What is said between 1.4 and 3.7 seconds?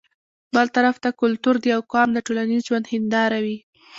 د يو قام د ټولنيز ژوند هنداره وي